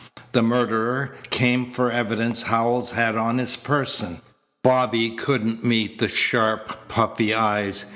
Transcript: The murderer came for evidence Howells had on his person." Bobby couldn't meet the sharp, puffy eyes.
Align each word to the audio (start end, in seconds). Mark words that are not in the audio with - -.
The 0.31 0.41
murderer 0.41 1.13
came 1.29 1.69
for 1.71 1.91
evidence 1.91 2.41
Howells 2.41 2.89
had 2.89 3.15
on 3.15 3.37
his 3.37 3.55
person." 3.55 4.19
Bobby 4.63 5.11
couldn't 5.11 5.63
meet 5.63 5.99
the 5.99 6.09
sharp, 6.09 6.87
puffy 6.87 7.35
eyes. 7.35 7.85